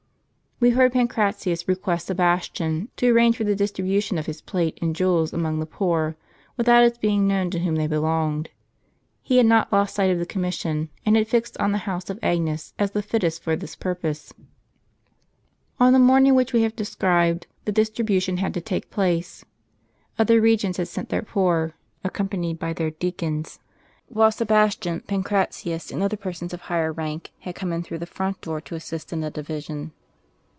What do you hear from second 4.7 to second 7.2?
and jewels among the poor, without its